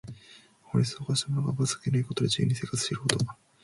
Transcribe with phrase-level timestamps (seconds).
[0.63, 3.17] 法律を犯した者が罰を受けないで自由に生活していること。